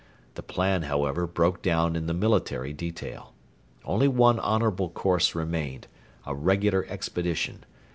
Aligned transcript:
The 0.33 0.41
plan, 0.41 0.81
however, 0.81 1.27
broke 1.27 1.61
down 1.61 1.95
in 1.95 2.07
the 2.07 2.13
military 2.15 2.73
detail. 2.73 3.35
Only 3.85 4.07
one 4.07 4.39
honourable 4.39 4.89
course 4.89 5.35
remained 5.35 5.85
a 6.25 6.33
regular 6.33 6.87
expedition. 6.89 7.65